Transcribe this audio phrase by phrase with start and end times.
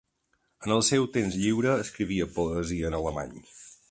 [0.67, 3.39] En el seu temps lliure, escrivia poesia en alemany.